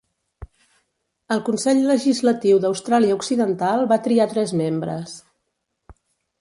[1.35, 5.17] El Consell Legislatiu d'Austràlia Occidental va triar tres membres.